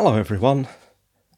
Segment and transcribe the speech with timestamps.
[0.00, 0.68] Hello, everyone.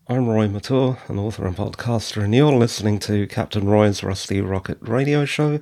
[0.06, 4.76] I'm Roy Mathur, an author and podcaster, and you're listening to Captain Roy's Rusty Rocket
[4.82, 5.60] radio show,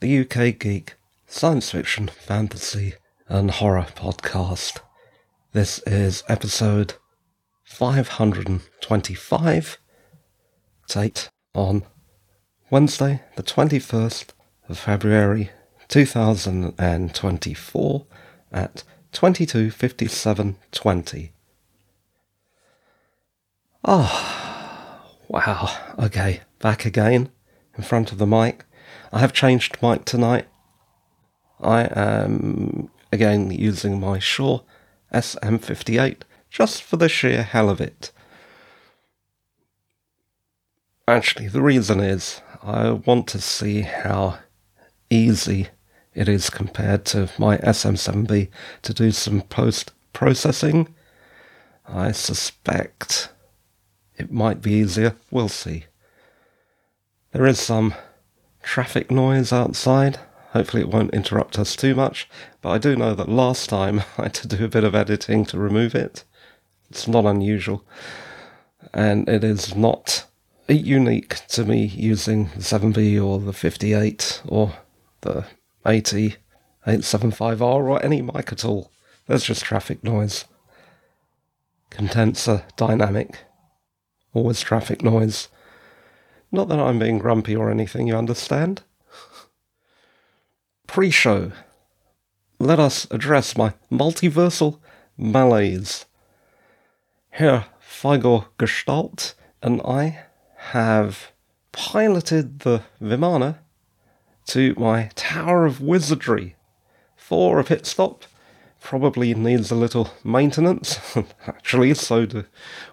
[0.00, 0.96] the UK Geek
[1.28, 2.94] science fiction, fantasy,
[3.28, 4.80] and horror podcast.
[5.52, 6.94] This is episode
[7.62, 9.78] 525,
[10.88, 11.84] date on
[12.68, 14.30] Wednesday, the 21st
[14.68, 15.50] of February
[15.86, 18.06] 2024
[18.50, 21.30] at 22.57.20.
[23.84, 25.94] Oh, wow.
[25.98, 27.30] Okay, back again
[27.76, 28.64] in front of the mic.
[29.12, 30.46] I have changed mic tonight.
[31.60, 34.64] I am again using my Shure
[35.12, 38.10] SM58 just for the sheer hell of it.
[41.06, 44.38] Actually, the reason is I want to see how
[45.08, 45.68] easy
[46.14, 48.48] it is compared to my SM7B
[48.82, 50.94] to do some post processing.
[51.86, 53.30] I suspect
[54.18, 55.16] it might be easier.
[55.30, 55.84] We'll see.
[57.32, 57.94] There is some
[58.62, 60.18] traffic noise outside.
[60.52, 62.28] Hopefully, it won't interrupt us too much.
[62.62, 65.44] But I do know that last time I had to do a bit of editing
[65.46, 66.24] to remove it.
[66.90, 67.84] It's not unusual.
[68.92, 70.24] And it is not
[70.68, 74.74] unique to me using the 7B or the 58 or
[75.20, 75.46] the
[75.86, 76.36] 80
[76.88, 78.90] 875R or any mic at all.
[79.26, 80.46] There's just traffic noise.
[81.90, 83.40] Condenser dynamic.
[84.38, 85.48] Always traffic noise.
[86.52, 88.82] Not that I'm being grumpy or anything, you understand?
[90.86, 91.50] Pre show.
[92.60, 94.78] Let us address my multiversal
[95.16, 96.06] malaise.
[97.30, 100.20] Herr Figor Gestalt and I
[100.70, 101.32] have
[101.72, 103.58] piloted the Vimana
[104.46, 106.54] to my Tower of Wizardry
[107.16, 108.22] for a pit stop.
[108.80, 111.00] Probably needs a little maintenance.
[111.48, 112.44] Actually, so do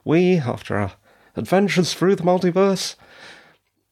[0.04, 0.94] we after our
[1.36, 2.96] adventures through the multiverse.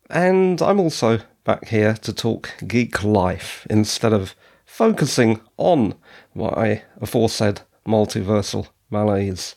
[0.10, 5.96] And I'm also back here to talk geek life instead of focusing on
[6.34, 9.56] my aforesaid multiversal malaise.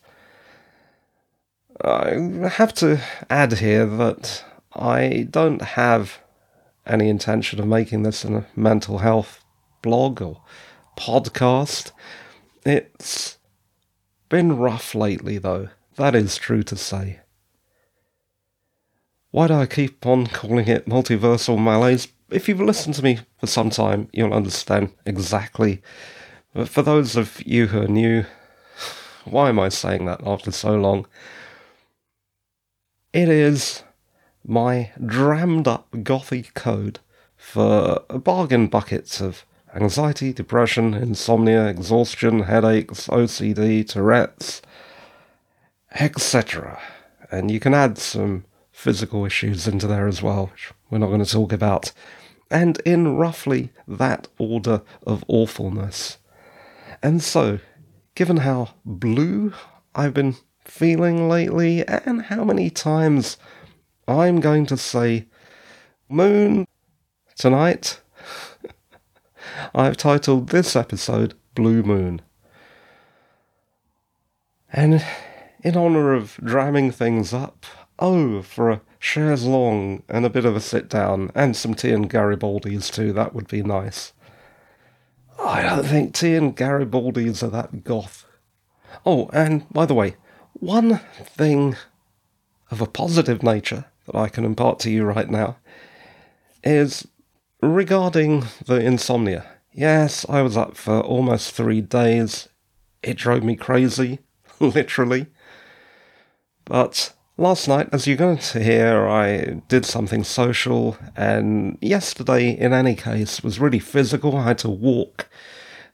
[1.84, 4.44] I have to add here that
[4.74, 6.18] I don't have
[6.86, 9.44] any intention of making this a mental health
[9.82, 10.42] blog or
[10.96, 11.92] podcast.
[12.64, 13.38] It's
[14.28, 15.68] been rough lately, though.
[15.96, 17.20] That is true to say.
[19.36, 22.08] Why do I keep on calling it multiversal malaise?
[22.30, 25.82] If you've listened to me for some time, you'll understand exactly.
[26.54, 28.24] But for those of you who are new,
[29.26, 31.06] why am I saying that after so long?
[33.12, 33.82] It is
[34.42, 37.00] my drammed up gothic code
[37.36, 39.44] for bargain buckets of
[39.74, 44.62] anxiety, depression, insomnia, exhaustion, headaches, OCD, Tourette's,
[45.92, 46.80] etc.
[47.30, 48.46] And you can add some
[48.76, 51.92] physical issues into there as well, which we're not going to talk about.
[52.50, 56.18] And in roughly that order of awfulness.
[57.02, 57.58] And so,
[58.14, 59.54] given how blue
[59.94, 63.38] I've been feeling lately, and how many times
[64.06, 65.26] I'm going to say
[66.10, 66.66] moon
[67.34, 68.02] tonight,
[69.74, 72.20] I've titled this episode Blue Moon.
[74.70, 75.02] And
[75.64, 77.64] in honour of dramming things up,
[77.98, 81.92] Oh, for a chaise longue and a bit of a sit down, and some tea
[81.92, 84.12] and Garibaldi's too, that would be nice.
[85.38, 88.26] I don't think tea and Garibaldi's are that goth.
[89.04, 90.16] Oh, and by the way,
[90.54, 91.76] one thing
[92.70, 95.56] of a positive nature that I can impart to you right now
[96.64, 97.06] is
[97.62, 99.46] regarding the insomnia.
[99.72, 102.48] Yes, I was up for almost three days.
[103.02, 104.20] It drove me crazy,
[104.60, 105.26] literally.
[106.64, 112.72] But Last night, as you're going to hear, I did something social, and yesterday, in
[112.72, 114.38] any case, was really physical.
[114.38, 115.28] I had to walk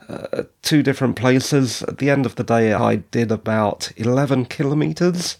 [0.08, 1.82] uh, two different places.
[1.82, 5.38] At the end of the day, I did about 11 kilometres.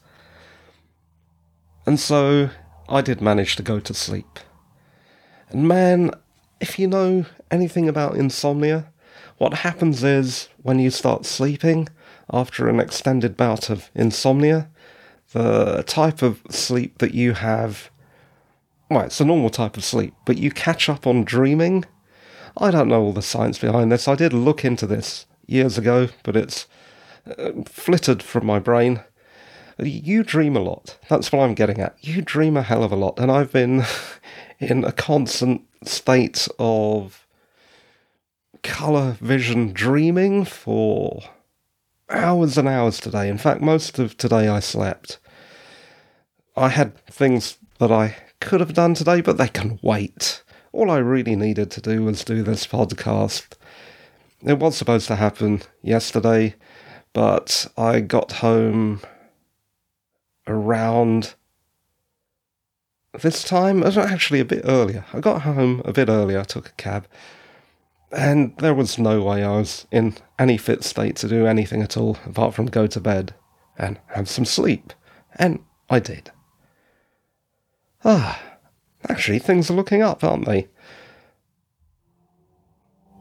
[1.86, 2.50] And so
[2.88, 4.40] I did manage to go to sleep.
[5.50, 6.10] And man,
[6.60, 8.90] if you know anything about insomnia,
[9.38, 11.88] what happens is when you start sleeping
[12.28, 14.68] after an extended bout of insomnia,
[15.32, 17.90] the type of sleep that you have.
[18.90, 21.84] Well, it's a normal type of sleep, but you catch up on dreaming.
[22.56, 24.06] I don't know all the science behind this.
[24.06, 26.66] I did look into this years ago, but it's
[27.26, 29.00] uh, flittered from my brain.
[29.78, 30.98] You dream a lot.
[31.08, 31.96] That's what I'm getting at.
[32.00, 33.18] You dream a hell of a lot.
[33.18, 33.84] And I've been
[34.58, 37.26] in a constant state of
[38.62, 41.22] colour vision dreaming for
[42.10, 43.28] hours and hours today.
[43.28, 45.18] In fact, most of today I slept.
[46.56, 50.42] I had things that I could have done today, but they can wait.
[50.72, 53.56] All I really needed to do was do this podcast.
[54.42, 56.54] It was supposed to happen yesterday,
[57.12, 59.00] but I got home
[60.46, 61.34] around
[63.20, 63.82] this time.
[63.82, 65.04] Actually a bit earlier.
[65.12, 67.06] I got home a bit earlier, I took a cab,
[68.10, 71.96] and there was no way I was in any fit state to do anything at
[71.96, 73.34] all apart from go to bed
[73.78, 74.92] and have some sleep.
[75.36, 76.30] And I did.
[78.04, 78.40] Ah,
[79.08, 80.68] actually, things are looking up, aren't they?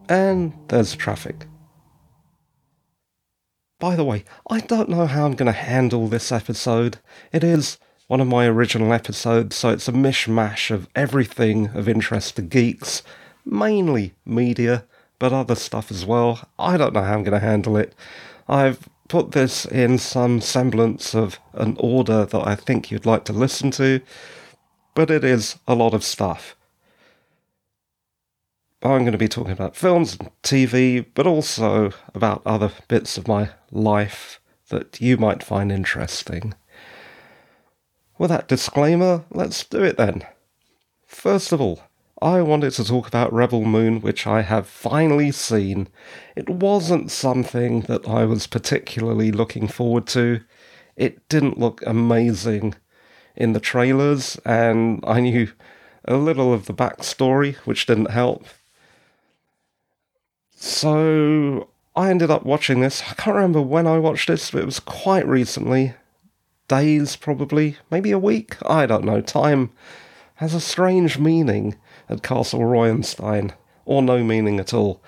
[0.10, 1.46] And there's traffic.
[3.80, 7.00] By the way, I don't know how I'm going to handle this episode.
[7.32, 12.36] It is one of my original episodes, so it's a mishmash of everything of interest
[12.36, 13.04] to geeks,
[13.46, 14.86] mainly media,
[15.18, 16.48] but other stuff as well.
[16.60, 17.96] I don't know how I'm going to handle it.
[18.48, 23.34] I've put this in some semblance of an order that I think you'd like to
[23.34, 24.02] listen to,
[24.94, 26.56] but it is a lot of stuff.
[28.84, 33.28] I'm going to be talking about films and TV, but also about other bits of
[33.28, 34.40] my life
[34.70, 36.56] that you might find interesting.
[38.18, 40.24] With that disclaimer, let's do it then.
[41.06, 41.82] First of all,
[42.22, 45.88] I wanted to talk about Rebel Moon, which I have finally seen.
[46.36, 50.42] It wasn't something that I was particularly looking forward to.
[50.96, 52.76] It didn't look amazing
[53.36, 55.52] in the trailers, and I knew
[56.06, 58.46] a little of the backstory, which didn't help.
[60.56, 63.02] So I ended up watching this.
[63.10, 65.94] I can't remember when I watched this, but it was quite recently.
[66.68, 67.78] Days, probably.
[67.90, 68.56] Maybe a week?
[68.66, 69.22] I don't know.
[69.22, 69.72] Time
[70.36, 71.76] has a strange meaning
[72.10, 73.54] at Castle Royenstein,
[73.86, 75.02] or no meaning at all.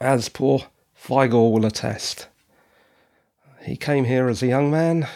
[0.00, 0.66] As poor
[0.96, 2.28] Vigor will attest.
[3.62, 5.08] He came here as a young man.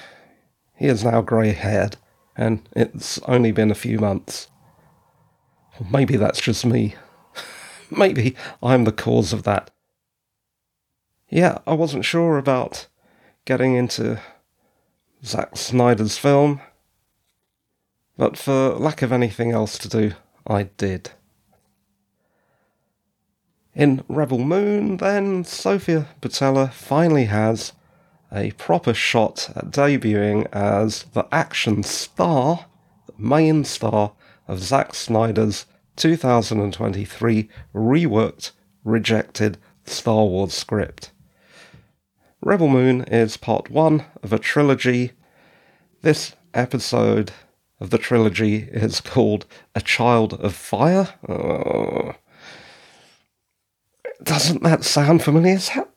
[0.79, 1.97] He is now grey haired,
[2.37, 4.47] and it's only been a few months.
[5.91, 6.95] Maybe that's just me.
[7.91, 9.73] Maybe I'm the cause of that.
[11.29, 12.87] Yeah, I wasn't sure about
[13.45, 14.21] getting into
[15.25, 16.61] Zack Snyder's film,
[18.17, 20.13] but for lack of anything else to do,
[20.47, 21.11] I did.
[23.75, 27.73] In Rebel Moon, then, Sofia Boutella finally has
[28.33, 32.67] a proper shot at debuting as the action star,
[33.07, 34.13] the main star
[34.47, 35.67] of Zack Snyder's
[35.97, 38.53] 2023 reworked,
[38.85, 41.11] rejected Star Wars script.
[42.41, 45.13] Rebel Moon is part one of a trilogy.
[46.03, 47.33] This episode
[47.81, 51.15] of the trilogy is called A Child of Fire.
[51.29, 52.13] Uh,
[54.23, 55.55] doesn't that sound familiar?
[55.55, 55.91] Is that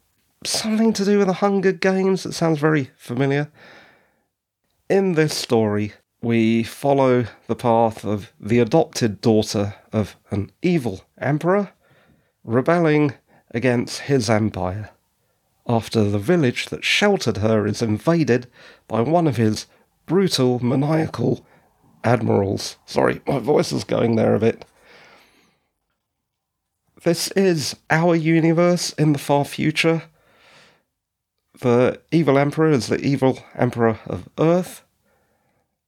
[0.44, 2.24] something to do with the Hunger Games?
[2.24, 3.52] that sounds very familiar.
[4.90, 11.72] In this story, we follow the path of the adopted daughter of an evil emperor
[12.44, 13.14] rebelling
[13.52, 14.90] against his empire
[15.68, 18.48] after the village that sheltered her is invaded
[18.88, 19.68] by one of his
[20.06, 21.46] brutal, maniacal
[22.04, 22.78] admirals.
[22.86, 24.66] Sorry, my voice is going there a bit.
[27.04, 30.04] This is our universe in the far future.
[31.62, 34.84] The evil emperor is the evil emperor of Earth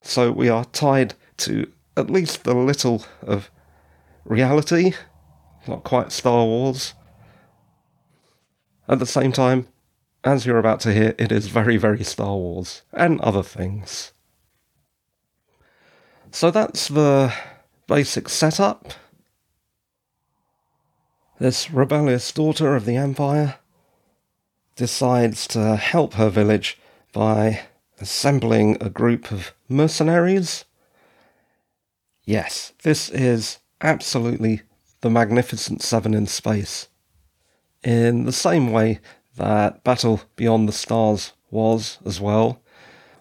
[0.04, 3.50] so we are tied to at least a little of
[4.26, 4.94] reality,
[5.66, 6.94] not quite Star Wars.
[8.88, 9.68] At the same time,
[10.24, 14.12] as you're about to hear, it is very, very Star Wars and other things.
[16.32, 17.34] So that's the
[17.88, 18.94] basic setup.
[21.40, 23.56] This rebellious daughter of the Empire
[24.76, 26.80] decides to help her village
[27.12, 27.62] by
[28.00, 30.66] assembling a group of mercenaries.
[32.26, 34.62] Yes, this is absolutely
[35.02, 36.88] the Magnificent Seven in space.
[37.84, 39.00] In the same way
[39.36, 42.62] that Battle Beyond the Stars was as well,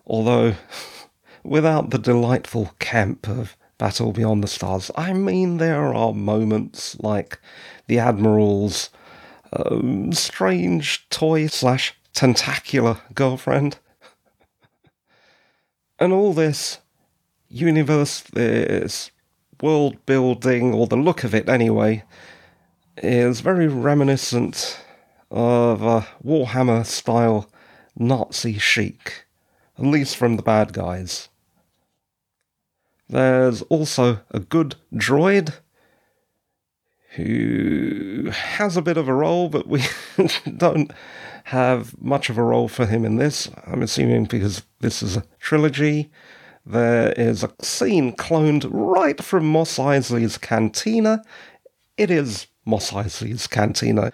[0.07, 0.55] although
[1.43, 4.93] without the delightful camp of Battle Beyond the Stars.
[4.97, 7.41] I mean, there are moments like
[7.89, 8.91] the Admiral's
[9.53, 13.79] um, strange toy slash tentacular girlfriend
[16.03, 16.79] and all this
[17.49, 19.13] universe, this
[19.61, 22.03] world building, or the look of it anyway,
[22.97, 24.81] is very reminiscent
[25.31, 27.49] of a Warhammer style
[27.97, 29.27] Nazi chic,
[29.79, 31.29] at least from the bad guys.
[33.09, 35.55] There's also a good droid
[37.15, 39.83] who has a bit of a role, but we
[40.57, 40.91] don't
[41.45, 43.51] have much of a role for him in this.
[43.67, 46.11] I'm assuming because this is a trilogy.
[46.65, 51.23] There is a scene cloned right from Mos Eisley's Cantina.
[51.97, 54.13] It is Mos Eisley's Cantina.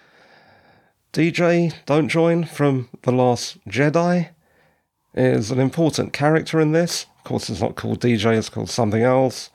[1.13, 4.31] DJ, don't join from The Last Jedi,
[5.15, 7.07] is an important character in this.
[7.19, 9.51] Of course, it's not called DJ, it's called something else.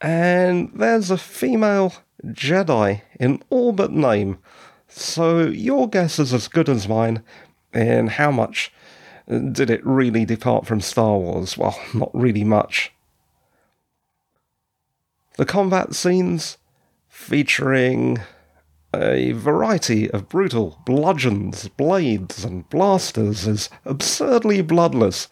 [0.00, 4.38] And there's a female Jedi in all but name.
[4.88, 7.22] So your guess is as good as mine
[7.72, 8.72] in how much
[9.28, 11.58] did it really depart from Star Wars?
[11.58, 12.92] Well, not really much.
[15.36, 16.58] The combat scenes
[17.08, 18.20] featuring
[18.94, 25.28] a variety of brutal bludgeons, blades, and blasters is absurdly bloodless.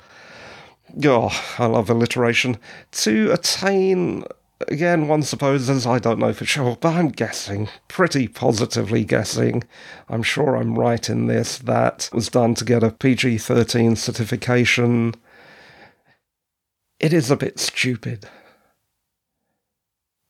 [1.04, 2.58] Oh, I love alliteration.
[2.92, 4.24] To attain
[4.68, 9.64] again, one supposes, I don't know for sure, but I'm guessing, pretty positively guessing,
[10.08, 15.14] I'm sure I'm right in this, that was done to get a PG 13 certification.
[17.00, 18.28] It is a bit stupid.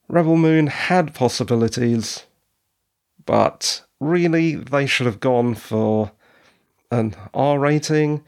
[0.09, 2.25] Rebel Moon had possibilities,
[3.25, 6.13] but really they should have gone for
[6.91, 8.23] an R rating.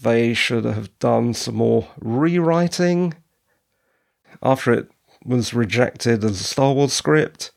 [0.00, 3.14] They should have done some more rewriting
[4.42, 4.90] after it
[5.26, 7.52] was rejected as a Star Wars script.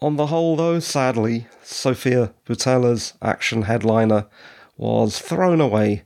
[0.00, 4.26] On the whole, though, sadly, Sofia Boutella's action headliner
[4.76, 6.04] was thrown away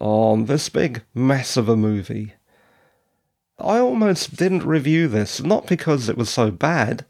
[0.00, 2.34] on this big mess of a movie.
[3.58, 7.04] I almost didn't review this, not because it was so bad,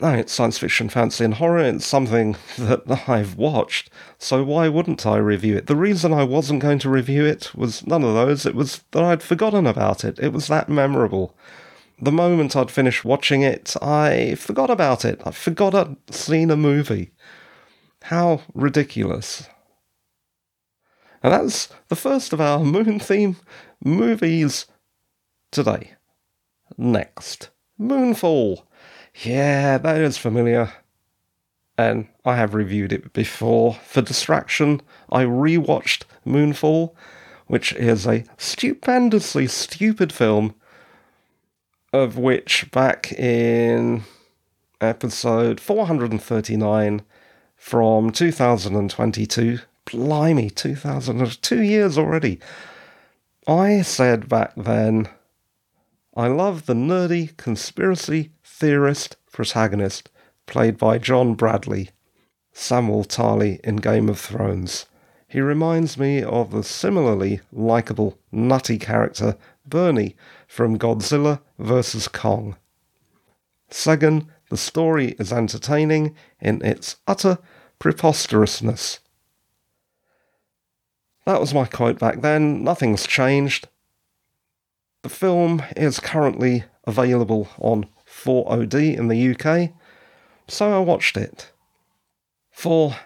[0.00, 1.58] no, it's science fiction, fantasy, and horror.
[1.58, 5.66] It's something that I've watched, so why wouldn't I review it?
[5.66, 8.46] The reason I wasn't going to review it was none of those.
[8.46, 10.18] It was that I'd forgotten about it.
[10.20, 11.36] It was that memorable.
[12.00, 15.20] The moment I'd finished watching it, I forgot about it.
[15.24, 17.10] I forgot I'd seen a movie.
[18.02, 19.48] How ridiculous.
[21.24, 23.36] And that's the first of our moon theme
[23.84, 24.66] movies
[25.50, 25.94] today.
[26.76, 27.50] Next,
[27.80, 28.62] Moonfall.
[29.22, 30.72] Yeah, that is familiar.
[31.76, 33.74] And I have reviewed it before.
[33.74, 36.94] For distraction, I rewatched Moonfall,
[37.46, 40.54] which is a stupendously stupid film,
[41.92, 44.04] of which back in
[44.80, 47.02] episode 439
[47.56, 52.38] from 2022, blimey, 2002 years already,
[53.46, 55.08] I said back then,
[56.18, 60.10] I love the nerdy conspiracy theorist protagonist,
[60.46, 61.90] played by John Bradley,
[62.52, 64.86] Samwell Tarly in Game of Thrones.
[65.28, 70.16] He reminds me of the similarly likable, nutty character Bernie
[70.48, 72.08] from Godzilla vs.
[72.08, 72.56] Kong.
[73.70, 77.38] Second, the story is entertaining in its utter
[77.78, 78.98] preposterousness.
[81.26, 82.64] That was my quote back then.
[82.64, 83.68] Nothing's changed.
[85.02, 89.70] The film is currently available on 4OD in the UK,
[90.48, 91.52] so I watched it.
[92.50, 92.96] For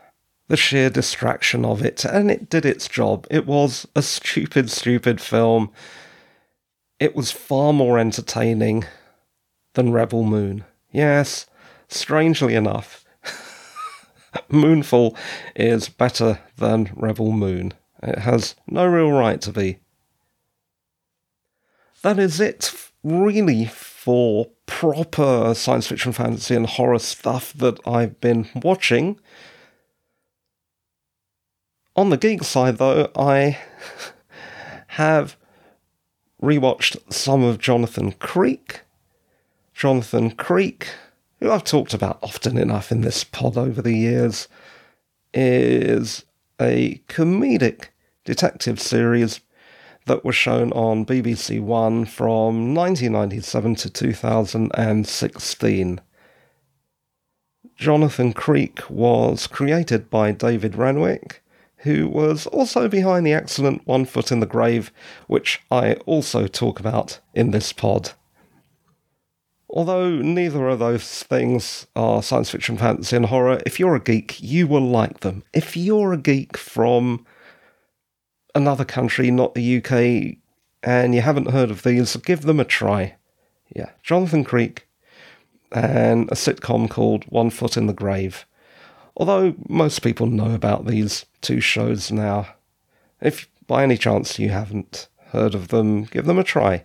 [0.48, 3.26] the sheer distraction of it, and it did its job.
[3.30, 5.70] It was a stupid, stupid film.
[6.98, 8.84] It was far more entertaining
[9.74, 10.64] than Rebel Moon.
[10.90, 11.46] Yes,
[11.88, 13.04] strangely enough,
[14.50, 15.16] Moonfall
[15.54, 17.72] is better than Rebel Moon.
[18.02, 19.78] It has no real right to be.
[22.02, 28.48] That is it, really, for proper science fiction, fantasy, and horror stuff that I've been
[28.56, 29.20] watching.
[31.94, 33.58] On the geek side, though, I
[34.88, 35.36] have
[36.42, 38.80] rewatched some of Jonathan Creek.
[39.72, 40.88] Jonathan Creek,
[41.38, 44.48] who I've talked about often enough in this pod over the years,
[45.32, 46.24] is
[46.60, 47.86] a comedic
[48.24, 49.40] detective series
[50.06, 56.00] that was shown on BBC One from 1997 to 2016.
[57.76, 61.42] Jonathan Creek was created by David Renwick,
[61.78, 64.92] who was also behind the excellent One Foot in the Grave,
[65.26, 68.12] which I also talk about in this pod.
[69.68, 74.42] Although neither of those things are science fiction, fantasy, and horror, if you're a geek,
[74.42, 75.42] you will like them.
[75.54, 77.24] If you're a geek from
[78.54, 80.38] another country, not the UK,
[80.82, 83.16] and you haven't heard of these, give them a try.
[83.74, 84.86] Yeah, Jonathan Creek
[85.70, 88.46] and a sitcom called One Foot in the Grave.
[89.16, 92.54] Although most people know about these two shows now.
[93.20, 96.84] If by any chance you haven't heard of them, give them a try.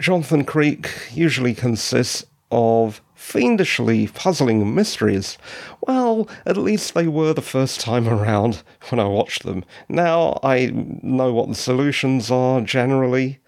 [0.00, 5.38] Jonathan Creek usually consists of fiendishly puzzling mysteries.
[5.80, 9.64] Well, at least they were the first time around when I watched them.
[9.88, 13.38] Now I know what the solutions are generally.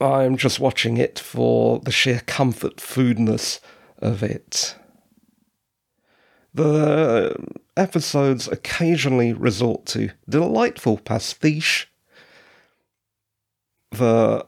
[0.00, 3.60] I'm just watching it for the sheer comfort foodness
[3.98, 4.76] of it.
[6.54, 7.36] The
[7.76, 11.90] episodes occasionally resort to delightful pastiche.
[13.90, 14.46] The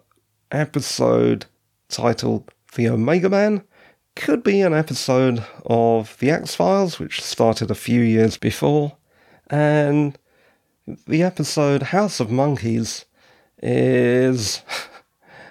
[0.50, 1.46] episode
[1.88, 3.62] titled The Omega Man
[4.16, 8.98] could be an episode of The X Files, which started a few years before,
[9.48, 10.18] and
[11.06, 13.06] the episode House of Monkeys
[13.62, 14.60] is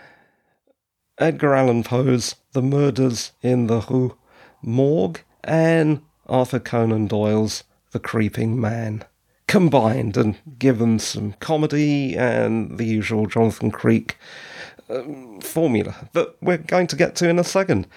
[1.17, 4.15] Edgar Allan Poe's The Murders in the Rue
[4.61, 9.03] Morgue and Arthur Conan Doyle's The Creeping Man.
[9.47, 14.15] Combined and given some comedy and the usual Jonathan Creek
[14.89, 17.87] um, formula that we're going to get to in a second.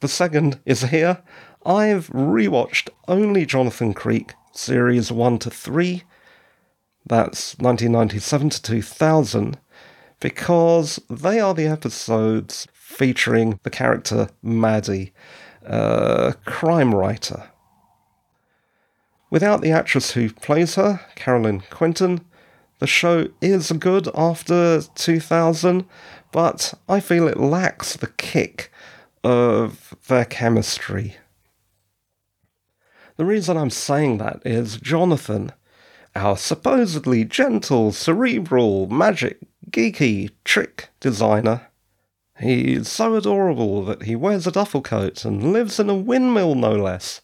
[0.00, 1.22] The second is here.
[1.64, 6.02] I've rewatched only Jonathan Creek series 1 to 3.
[7.06, 9.58] That's 1997 to 2000
[10.20, 15.12] because they are the episodes featuring the character Maddie,
[15.62, 17.50] a crime writer.
[19.30, 22.20] Without the actress who plays her, Caroline Quentin,
[22.78, 25.84] the show is good after 2000,
[26.34, 28.72] but I feel it lacks the kick
[29.22, 31.14] of their chemistry.
[33.16, 35.52] The reason I'm saying that is Jonathan,
[36.16, 39.38] our supposedly gentle, cerebral, magic,
[39.70, 41.68] geeky trick designer,
[42.40, 46.72] he's so adorable that he wears a duffel coat and lives in a windmill no
[46.72, 47.20] less,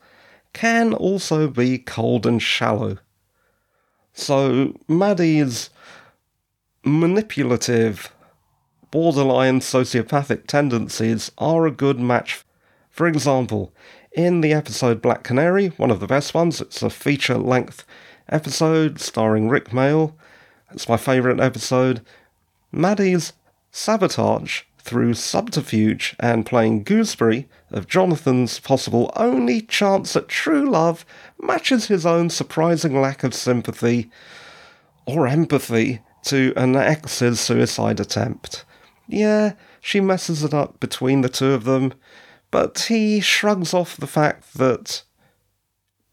[0.53, 2.99] can also be cold and shallow.
[4.13, 5.69] So Maddie's
[6.85, 8.15] manipulative,
[8.91, 12.45] borderline sociopathic tendencies are a good match.
[12.91, 13.73] For example,
[14.13, 17.85] in the episode Black Canary, one of the best ones, it's a feature length
[18.29, 20.15] episode starring Rick Mayall.
[20.73, 22.01] It's my favourite episode.
[22.73, 23.33] Maddie's
[23.71, 31.05] sabotage through subterfuge and playing gooseberry of Jonathan's possible only chance at true love
[31.41, 34.11] matches his own surprising lack of sympathy
[35.07, 38.65] or empathy to an ex's suicide attempt.
[39.13, 41.95] Yeah, she messes it up between the two of them,
[42.51, 45.03] but he shrugs off the fact that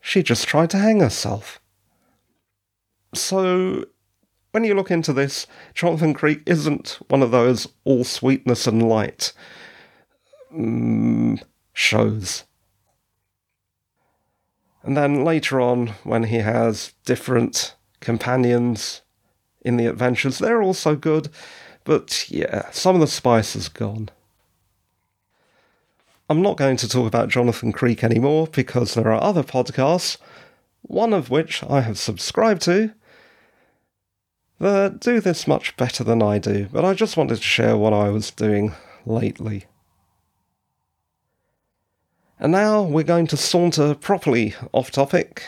[0.01, 1.61] she just tried to hang herself.
[3.13, 3.85] So,
[4.51, 9.31] when you look into this, Jonathan Creek isn't one of those all sweetness and light
[10.51, 11.41] mm,
[11.73, 12.45] shows.
[14.81, 19.01] And then later on, when he has different companions
[19.61, 21.29] in the adventures, they're also good,
[21.87, 24.09] but yeah, some of the spice is gone.
[26.29, 30.17] I'm not going to talk about Jonathan Creek anymore because there are other podcasts,
[30.81, 32.91] one of which I have subscribed to,
[34.59, 37.93] that do this much better than I do, but I just wanted to share what
[37.93, 38.73] I was doing
[39.05, 39.63] lately.
[42.37, 45.41] And now we're going to saunter properly off topic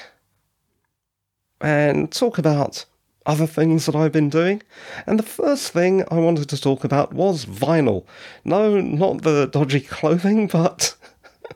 [1.60, 2.86] and talk about
[3.26, 4.62] other things that I've been doing.
[5.06, 8.06] And the first thing I wanted to talk about was vinyl.
[8.44, 10.96] No, not the dodgy clothing, but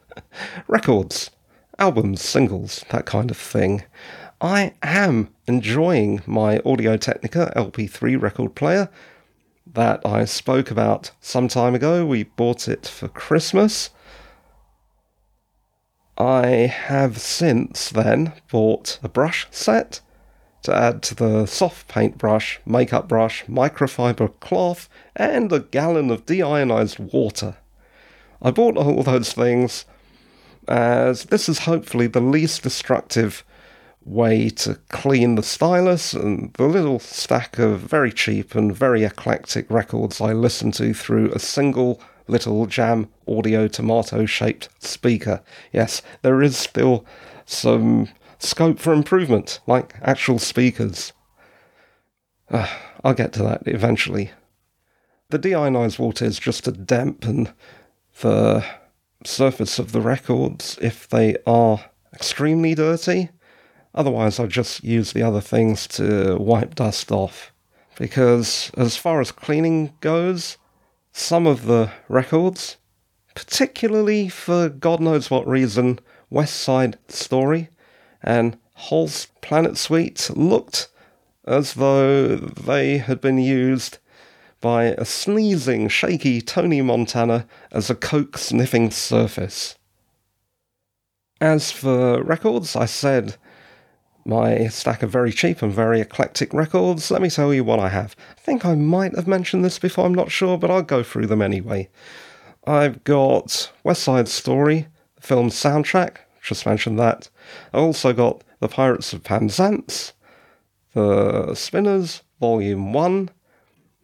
[0.68, 1.32] records,
[1.80, 3.84] albums, singles, that kind of thing.
[4.42, 8.90] I am enjoying my Audio Technica LP3 record player
[9.74, 12.06] that I spoke about some time ago.
[12.06, 13.90] We bought it for Christmas.
[16.18, 20.02] I have since then bought a brush set
[20.64, 26.26] to add to the soft paint brush, makeup brush, microfiber cloth, and a gallon of
[26.26, 27.58] deionized water.
[28.42, 29.86] I bought all those things
[30.68, 33.44] as this is hopefully the least destructive
[34.06, 39.70] way to clean the stylus and the little stack of very cheap and very eclectic
[39.70, 45.42] records I listen to through a single little jam audio tomato shaped speaker.
[45.72, 47.06] Yes, there is still
[47.46, 48.10] some
[48.44, 51.14] scope for improvement, like actual speakers.
[52.50, 52.68] Uh,
[53.04, 54.32] I'll get to that eventually.
[55.30, 57.54] The deionized water is just to dampen
[58.22, 58.64] the
[59.26, 63.30] surface of the records if they are extremely dirty.
[63.96, 67.52] Otherwise, I just use the other things to wipe dust off.
[67.98, 70.58] Because as far as cleaning goes,
[71.12, 72.78] some of the records,
[73.36, 77.70] particularly for God knows what reason, West Side Story,
[78.24, 80.90] and Holst Planet Suite looked
[81.46, 83.98] as though they had been used
[84.62, 89.76] by a sneezing, shaky Tony Montana as a coke sniffing surface.
[91.42, 93.36] As for records, I said
[94.26, 97.12] my stack of very cheap and very eclectic records.
[97.12, 98.16] Let me tell you what I have.
[98.38, 101.28] I think I might have mentioned this before, I'm not sure, but I'll go through
[101.28, 101.90] them anyway.
[102.66, 107.30] I've got West Side Story, the film soundtrack, just mentioned that.
[107.74, 110.14] I've also got The Pirates of Penzance,
[110.94, 113.30] The Spinners, Volume 1,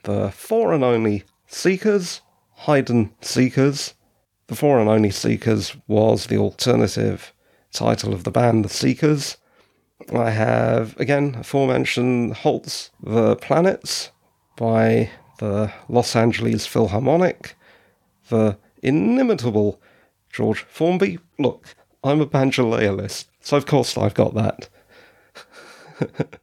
[0.04, 2.22] The Four and Only Seekers,
[2.66, 3.94] Haydn Seekers.
[4.48, 7.34] The Four and Only Seekers was the alternative
[7.72, 9.38] title of the band, The Seekers.
[10.14, 14.12] I have, again, aforementioned Holst the Planets
[14.56, 17.56] by the Los Angeles Philharmonic,
[18.30, 19.82] the inimitable
[20.32, 21.20] George Formby.
[21.38, 24.70] Look, I'm a banjolealist, so of course I've got that.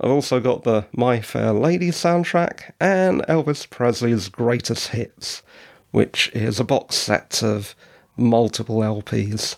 [0.00, 5.42] I've also got the My Fair Lady soundtrack and Elvis Presley's Greatest Hits,
[5.90, 7.74] which is a box set of
[8.16, 9.56] multiple LPs.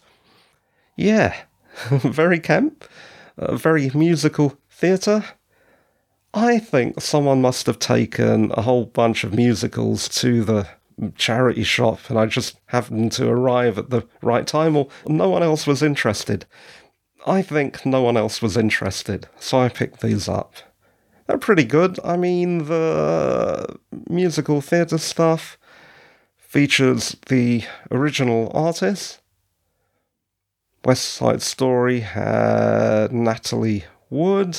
[0.96, 1.34] Yeah,
[1.88, 2.84] very camp,
[3.36, 5.24] very musical theatre.
[6.32, 10.68] I think someone must have taken a whole bunch of musicals to the
[11.16, 15.42] charity shop and I just happened to arrive at the right time or no one
[15.42, 16.46] else was interested.
[17.26, 20.54] I think no one else was interested, so I picked these up.
[21.26, 21.98] They're pretty good.
[22.02, 25.58] I mean, the musical theatre stuff
[26.36, 29.20] features the original artist.
[30.84, 34.58] West Side Story had Natalie Wood,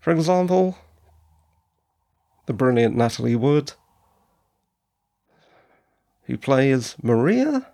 [0.00, 0.78] for example.
[2.46, 3.74] The brilliant Natalie Wood
[6.28, 7.66] who plays Maria?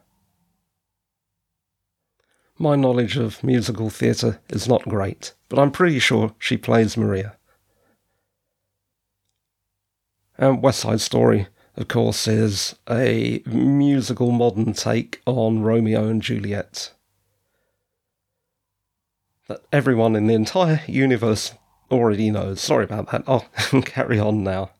[2.56, 7.36] My knowledge of musical theatre is not great, but I'm pretty sure she plays Maria.
[10.38, 16.92] And West Side Story, of course, is a musical modern take on Romeo and Juliet.
[19.48, 21.54] That everyone in the entire universe
[21.90, 22.60] already knows.
[22.60, 23.24] Sorry about that.
[23.26, 24.70] I'll oh, carry on now.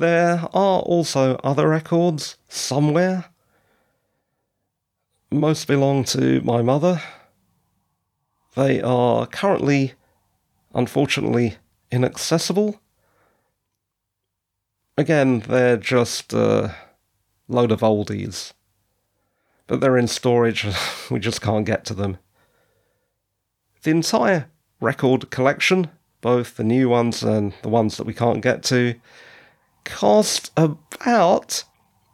[0.00, 3.26] There are also other records somewhere.
[5.30, 7.02] Most belong to my mother.
[8.56, 9.92] They are currently,
[10.74, 11.56] unfortunately,
[11.92, 12.80] inaccessible.
[14.96, 16.74] Again, they're just a
[17.46, 18.54] load of oldies.
[19.66, 20.66] But they're in storage,
[21.10, 22.16] we just can't get to them.
[23.82, 24.48] The entire
[24.80, 25.90] record collection,
[26.22, 28.94] both the new ones and the ones that we can't get to,
[29.84, 31.64] cost about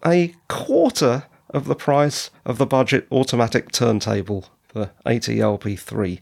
[0.04, 6.20] a quarter of the price of the budget automatic turntable, the ATLP3.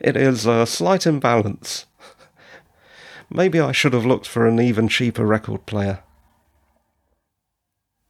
[0.00, 1.86] It is a slight imbalance.
[3.30, 6.02] Maybe I should have looked for an even cheaper record player.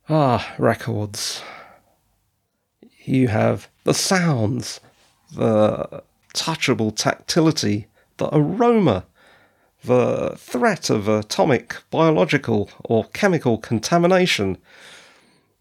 [0.09, 1.43] Ah, records.
[3.05, 4.81] You have the sounds,
[5.33, 6.03] the
[6.35, 9.07] touchable tactility, the aroma
[9.85, 14.59] the threat of atomic, biological, or chemical contamination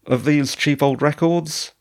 [0.06, 1.72] of these cheap old records,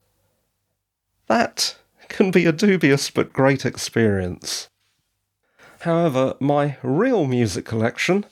[1.27, 1.75] that
[2.10, 4.69] can be a dubious but great experience.
[5.82, 8.25] However, my real music collection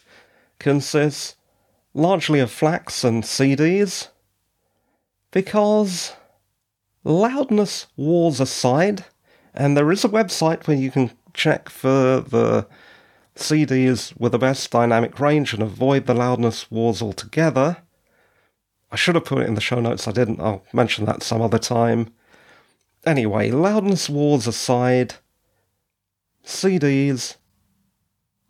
[0.59, 1.35] consists
[1.93, 4.07] largely of FLACs and CDs
[5.31, 6.13] because
[7.03, 9.05] loudness wars aside,
[9.53, 12.67] and there is a website where you can check for the
[13.41, 17.77] CDs with the best dynamic range and avoid the loudness wars altogether.
[18.91, 20.39] I should have put it in the show notes, I didn't.
[20.39, 22.13] I'll mention that some other time.
[23.05, 25.15] Anyway, loudness wars aside,
[26.45, 27.37] CDs,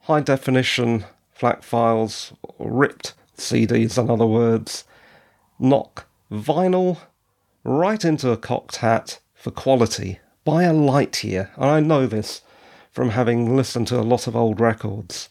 [0.01, 4.83] high definition FLAC files, ripped CDs, in other words,
[5.57, 6.99] knock vinyl
[7.63, 11.51] right into a cocked hat for quality by a light year.
[11.55, 12.41] And I know this
[12.91, 15.29] from having listened to a lot of old records.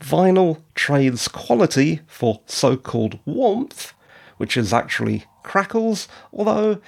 [0.00, 3.92] Vinyl trades quality for so called warmth,
[4.38, 6.80] which is actually crackles, although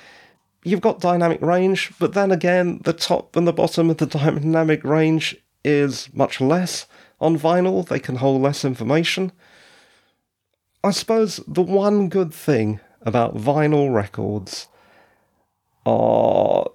[0.65, 4.83] you've got dynamic range, but then again, the top and the bottom of the dynamic
[4.83, 6.87] range is much less.
[7.21, 9.31] On vinyl, they can hold less information.
[10.83, 14.69] I suppose the one good thing about vinyl records
[15.87, 16.67] are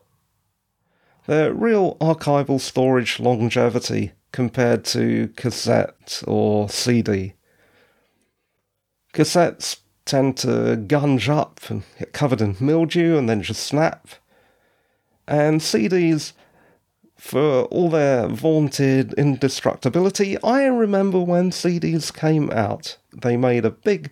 [1.29, 7.33] they're real archival storage longevity compared to cassette or CD.
[9.13, 14.07] Cassettes tend to gunge up and get covered in mildew and then just snap.
[15.27, 16.33] And CDs
[17.15, 24.09] for all their vaunted indestructibility, I remember when CDs came out, they made a big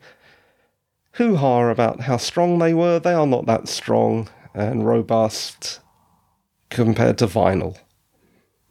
[1.14, 3.00] hoo ha about how strong they were.
[3.00, 5.80] They are not that strong and robust
[6.70, 7.78] compared to vinyl.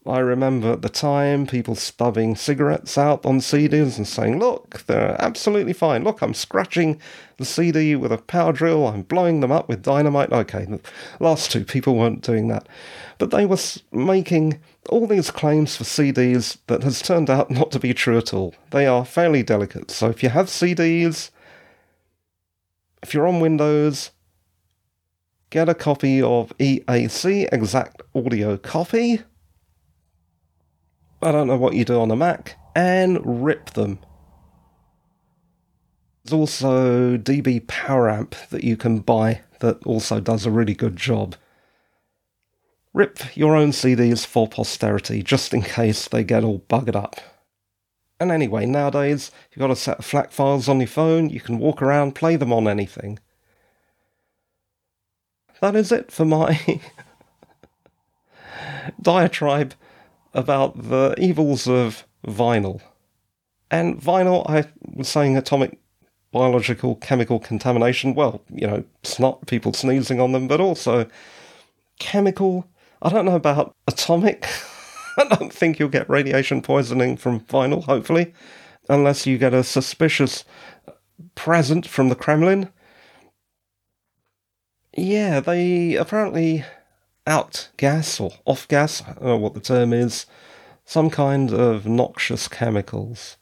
[0.09, 5.16] I remember at the time people stubbing cigarettes out on CDs and saying, Look, they're
[5.20, 6.04] absolutely fine.
[6.04, 7.00] Look, I'm scratching
[7.38, 8.87] the CD with a power drill.
[8.87, 10.32] I'm blowing them up with dynamite.
[10.32, 10.80] Okay, the
[11.18, 12.68] last two people weren't doing that.
[13.18, 13.59] But they were
[13.90, 18.32] making all these claims for CDs that has turned out not to be true at
[18.32, 18.54] all.
[18.70, 19.90] They are fairly delicate.
[19.90, 21.30] So if you have CDs,
[23.02, 24.12] if you're on Windows,
[25.57, 29.23] get a copy of EAC, Exact Audio Copy
[31.23, 34.01] I don't know what you do on a Mac, and rip them.
[36.23, 41.37] There's also dBpoweramp that you can buy that also does a really good job.
[42.92, 47.16] Rip your own CDs for posterity, just in case they get all buggered up.
[48.21, 51.59] And anyway, nowadays, you've got a set of FLAC files on your phone, you can
[51.59, 53.21] walk around, play them on anything.
[55.61, 56.81] That is it for my
[59.01, 59.75] diatribe
[60.35, 62.81] about the evils of vinyl.
[63.71, 65.79] And vinyl, I was saying atomic
[66.31, 68.14] biological chemical contamination.
[68.14, 71.07] Well, you know, snot, people sneezing on them, but also
[71.99, 72.69] chemical.
[73.01, 74.47] I don't know about atomic.
[75.16, 78.35] I don't think you'll get radiation poisoning from vinyl, hopefully,
[78.88, 80.45] unless you get a suspicious
[81.35, 82.69] present from the Kremlin.
[84.96, 86.64] Yeah, they apparently
[87.26, 90.24] out gas or off gas, I don't know what the term is,
[90.87, 93.37] some kind of noxious chemicals.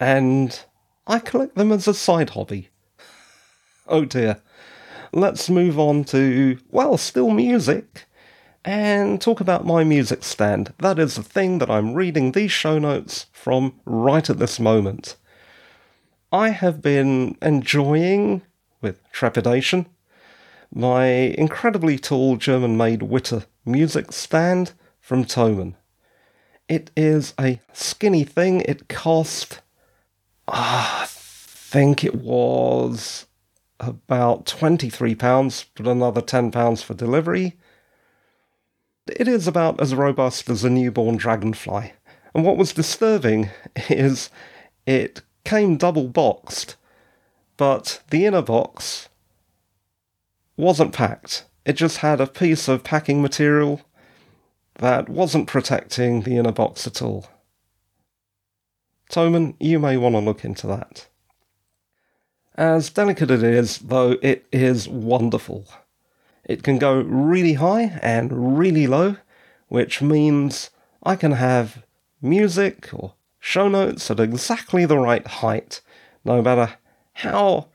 [0.00, 0.58] And
[1.06, 2.68] I collect them as a side hobby.
[3.86, 4.40] Oh dear.
[5.12, 8.06] Let's move on to, well, still music,
[8.64, 10.72] and talk about my music stand.
[10.78, 15.16] That is the thing that I'm reading these show notes from right at this moment.
[16.30, 18.42] I have been enjoying,
[18.80, 19.86] with trepidation,
[20.72, 25.74] my incredibly tall German made Wittner music stand from Thomann.
[26.68, 28.60] It is a skinny thing.
[28.62, 29.60] It cost,
[30.46, 33.26] ah, I think it was
[33.80, 37.56] about £23, but another £10 for delivery.
[39.08, 41.92] It is about as robust as a newborn dragonfly.
[42.34, 43.50] And what was disturbing
[43.88, 44.30] is
[44.86, 46.76] it came double boxed,
[47.56, 49.08] but the inner box
[50.60, 51.44] wasn't packed.
[51.64, 53.82] It just had a piece of packing material
[54.76, 57.26] that wasn't protecting the inner box at all.
[59.10, 61.08] Thomann, you may want to look into that.
[62.54, 65.66] As delicate it is, though, it is wonderful.
[66.44, 69.16] It can go really high and really low,
[69.68, 70.70] which means
[71.02, 71.84] I can have
[72.22, 75.80] music or show notes at exactly the right height,
[76.24, 76.74] no matter
[77.14, 77.68] how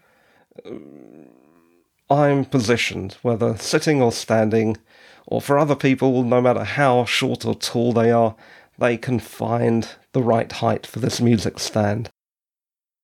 [2.09, 4.77] I'm positioned, whether sitting or standing,
[5.25, 8.35] or for other people, no matter how short or tall they are,
[8.77, 12.09] they can find the right height for this music stand.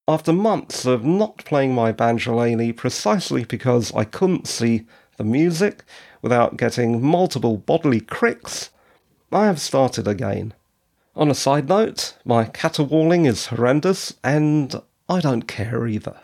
[0.08, 4.86] After months of not playing my banjolele precisely because I couldn't see
[5.18, 5.84] the music
[6.22, 8.70] without getting multiple bodily cricks,
[9.32, 10.54] I have started again.
[11.16, 14.76] On a side note, my caterwauling is horrendous, and
[15.10, 16.20] I don't care either.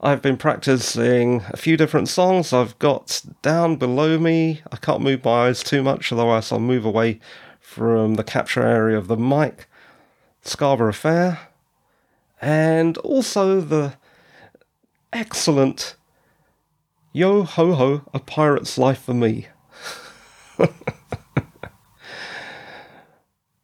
[0.00, 2.52] I've been practicing a few different songs.
[2.52, 4.60] I've got down below me.
[4.70, 7.18] I can't move my eyes too much, otherwise I'll move away
[7.60, 9.68] from the capture area of the mic.
[10.42, 11.48] Scarborough Fair.
[12.42, 13.94] And also the
[15.14, 15.96] excellent
[17.12, 19.46] Yo Ho Ho, A Pirate's Life for Me.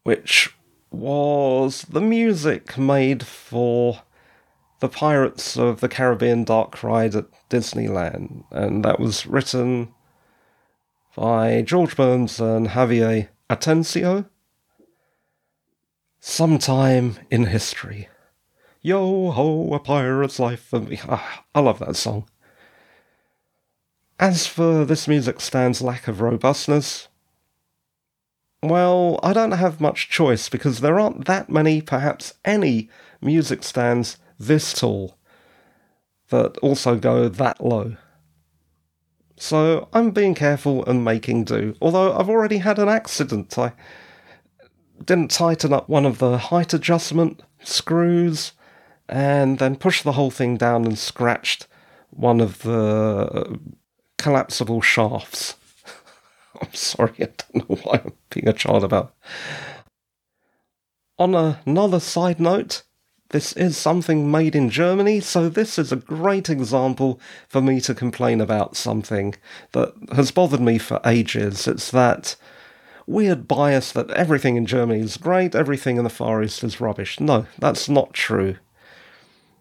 [0.03, 0.57] Which
[0.91, 4.01] was the music made for
[4.83, 9.95] the Pirates of the Caribbean Dark Ride at Disneyland, and that was written
[11.15, 14.29] by George Bruns and Javier Atencio.
[16.19, 18.09] Sometime in history.
[18.81, 20.99] Yo ho, a pirate's life for me.
[21.09, 22.29] Ah, I love that song.
[24.19, 27.07] As for this music stand's lack of robustness,
[28.65, 32.91] well, I don't have much choice because there aren't that many, perhaps any,
[33.21, 34.17] music stands
[34.47, 35.19] this tall
[36.31, 37.97] that also go that low.
[39.37, 41.75] So I'm being careful and making do.
[41.81, 43.59] Although I've already had an accident.
[43.59, 43.73] I
[45.05, 48.53] didn't tighten up one of the height adjustment screws
[49.09, 51.67] and then pushed the whole thing down and scratched
[52.11, 53.59] one of the
[54.17, 55.57] collapsible shafts
[56.63, 59.15] I'm sorry, I don't know why I'm being a child about.
[61.19, 62.83] On another side note,
[63.33, 67.95] this is something made in Germany, so this is a great example for me to
[67.95, 69.35] complain about something
[69.73, 71.67] that has bothered me for ages.
[71.67, 72.37] It's that
[73.07, 77.19] weird bias that everything in Germany is great, everything in the Far East is rubbish.
[77.21, 78.57] No, that's not true.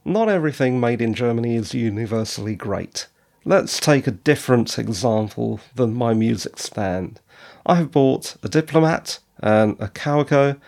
[0.04, 3.08] Not everything made in Germany is universally great.
[3.46, 7.20] Let's take a different example than my music stand.
[7.66, 10.60] I have bought a Diplomat and a Kaweco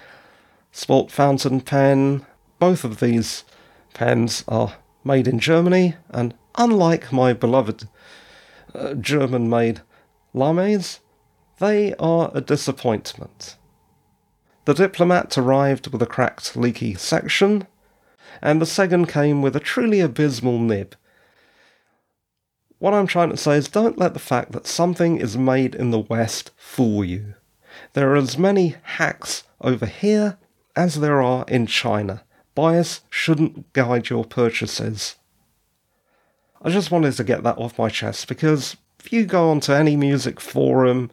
[0.71, 2.25] sport fountain pen.
[2.69, 3.43] Both of these
[3.93, 7.89] pens are made in Germany, and unlike my beloved
[8.73, 9.82] uh, German made
[10.34, 10.99] Lamys,
[11.60, 13.58] they are a disappointment.
[14.63, 17.67] The Diplomat arrived with a cracked, leaky section,
[18.41, 20.95] and the second came with a truly abysmal nib.
[22.80, 25.91] What I'm trying to say is don't let the fact that something is made in
[25.91, 27.34] the West fool you.
[27.91, 30.38] There are as many hacks over here
[30.78, 32.23] as there are in China.
[32.55, 35.15] Bias shouldn't guide your purchases.
[36.61, 39.95] I just wanted to get that off my chest because if you go onto any
[39.95, 41.11] music forum,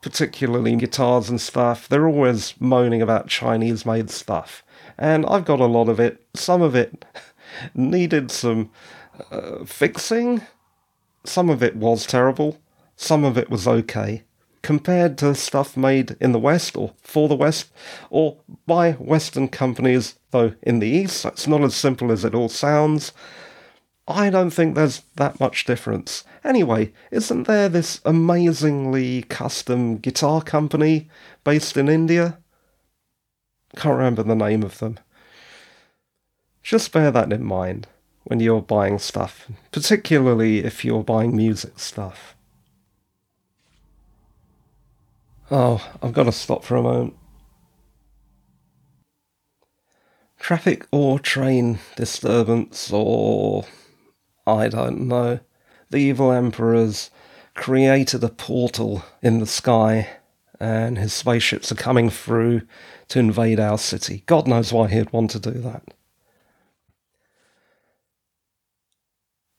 [0.00, 4.64] particularly guitars and stuff, they're always moaning about Chinese made stuff.
[4.96, 6.24] And I've got a lot of it.
[6.34, 7.04] Some of it
[7.74, 8.70] needed some
[9.30, 10.42] uh, fixing.
[11.24, 12.58] Some of it was terrible.
[12.96, 14.24] Some of it was okay.
[14.68, 17.72] Compared to stuff made in the West or for the West
[18.10, 22.50] or by Western companies, though in the East, it's not as simple as it all
[22.50, 23.14] sounds.
[24.06, 26.22] I don't think there's that much difference.
[26.44, 31.08] Anyway, isn't there this amazingly custom guitar company
[31.44, 32.36] based in India?
[33.74, 34.98] Can't remember the name of them.
[36.62, 37.86] Just bear that in mind
[38.24, 42.34] when you're buying stuff, particularly if you're buying music stuff.
[45.50, 47.14] Oh, I've got to stop for a moment.
[50.38, 53.64] Traffic or train disturbance or
[54.46, 55.40] I don't know.
[55.90, 57.10] The evil emperor's
[57.54, 60.08] created a portal in the sky,
[60.60, 62.62] and his spaceships are coming through
[63.08, 64.22] to invade our city.
[64.26, 65.82] God knows why he'd want to do that.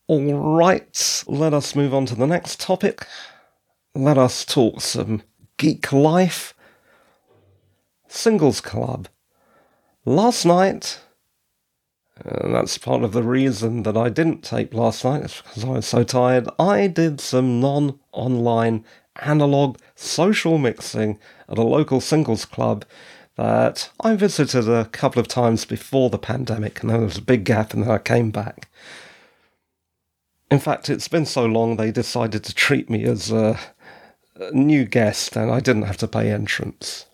[0.07, 3.05] All right, let us move on to the next topic.
[3.93, 5.23] Let us talk some
[5.59, 6.55] geek life.
[8.07, 9.07] Singles Club.
[10.03, 10.99] Last night,
[12.25, 15.85] and that's part of the reason that I didn't tape last night, because I was
[15.85, 16.49] so tired.
[16.57, 18.83] I did some non online
[19.21, 22.85] analog social mixing at a local singles club
[23.35, 27.21] that I visited a couple of times before the pandemic, and then there was a
[27.21, 28.69] big gap, and then I came back.
[30.49, 33.59] In fact, it's been so long they decided to treat me as a,
[34.51, 37.05] new guest, and I didn't have to pay entrance.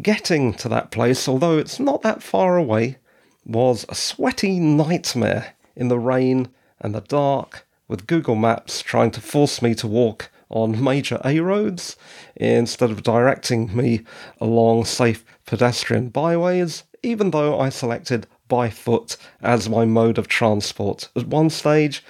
[0.00, 2.98] Getting to that place, although it's not that far away,
[3.44, 6.48] was a sweaty nightmare in the rain
[6.80, 11.40] and the dark, with Google Maps trying to force me to walk on major A
[11.40, 11.96] roads
[12.36, 14.02] instead of directing me
[14.40, 21.08] along safe pedestrian byways, even though I selected by foot as my mode of transport.
[21.16, 22.04] At one stage,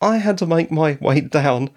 [0.00, 1.70] I had to make my way down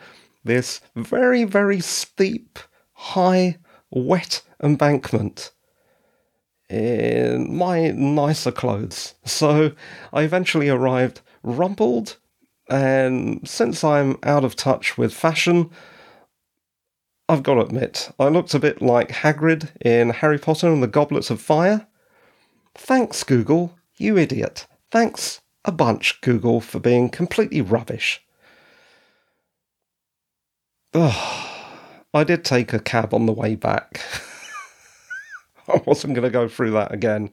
[0.43, 2.60] this very, very steep,
[2.93, 3.58] high,
[3.89, 5.51] wet embankment
[6.69, 9.13] in my nicer clothes.
[9.25, 9.73] So
[10.12, 12.17] I eventually arrived rumpled,
[12.69, 15.69] and since I'm out of touch with fashion,
[17.29, 20.88] I've got to admit, I looked a bit like Hagrid in Harry Potter and the
[20.88, 21.88] Goblet of Fire.
[22.75, 24.65] Thanks, Google, you idiot.
[24.91, 28.21] Thanks a bunch, Google, for being completely rubbish.
[30.95, 31.47] Ugh,
[32.13, 33.99] I did take a cab on the way back.
[35.67, 37.32] I wasn't going to go through that again.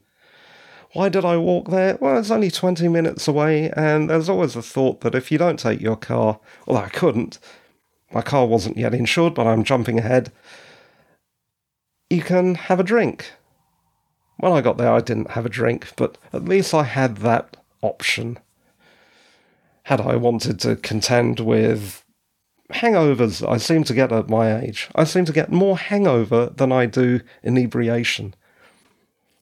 [0.92, 1.98] Why did I walk there?
[2.00, 5.58] Well, it's only 20 minutes away, and there's always a thought that if you don't
[5.58, 7.38] take your car, although I couldn't,
[8.12, 10.32] my car wasn't yet insured, but I'm jumping ahead,
[12.08, 13.32] you can have a drink.
[14.38, 17.58] When I got there, I didn't have a drink, but at least I had that
[17.82, 18.38] option.
[19.84, 22.02] Had I wanted to contend with
[22.72, 24.88] hangovers I seem to get at my age.
[24.94, 28.34] I seem to get more hangover than I do inebriation.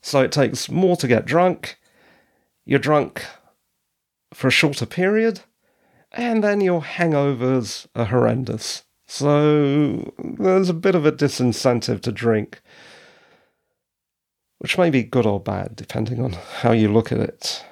[0.01, 1.79] So it takes more to get drunk.
[2.65, 3.25] You're drunk
[4.33, 5.41] for a shorter period,
[6.13, 8.85] and then your hangovers are horrendous.
[9.07, 12.61] So there's a bit of a disincentive to drink,
[14.59, 17.65] which may be good or bad, depending on how you look at it.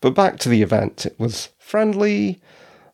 [0.00, 1.06] But back to the event.
[1.06, 2.40] It was friendly,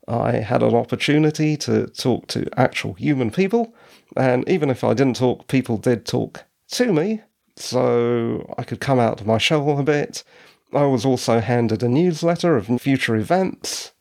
[0.09, 3.75] I had an opportunity to talk to actual human people,
[4.17, 7.21] and even if I didn't talk, people did talk to me,
[7.57, 10.25] so I could come out of my shell a bit.
[10.73, 13.93] I was also handed a newsletter of future events.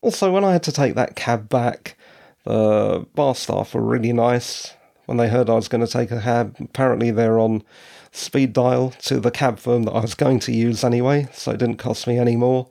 [0.00, 1.96] Also, when I had to take that cab back,
[2.44, 4.74] the bar staff were really nice.
[5.06, 7.62] When they heard I was going to take a cab, apparently they're on
[8.12, 11.58] speed dial to the cab firm that I was going to use anyway, so it
[11.58, 12.68] didn't cost me any more.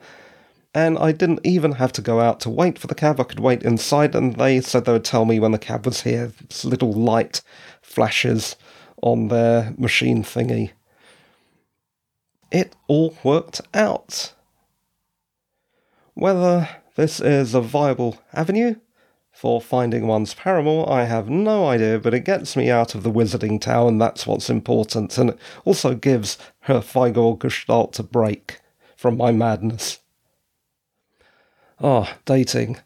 [0.78, 3.40] And I didn't even have to go out to wait for the cab, I could
[3.40, 6.32] wait inside, and they said they would tell me when the cab was here.
[6.48, 7.42] This little light
[7.82, 8.56] flashes
[9.02, 10.74] on their machine thingy.
[12.52, 14.34] It all worked out.
[16.14, 18.76] Whether this is a viable avenue
[19.32, 23.12] for finding one's paramour, I have no idea, but it gets me out of the
[23.12, 28.62] wizarding tower, and that's what's important, and it also gives her Figor Gestalt a break
[28.96, 30.02] from my madness.
[31.80, 32.78] Ah, oh, dating.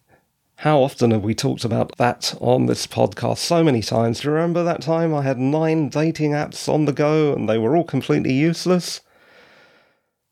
[0.58, 3.38] How often have we talked about that on this podcast?
[3.38, 4.20] So many times.
[4.20, 7.58] Do you remember that time I had nine dating apps on the go and they
[7.58, 9.00] were all completely useless?